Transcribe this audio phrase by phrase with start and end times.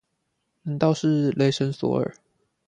[0.63, 2.15] 難道是雷神索爾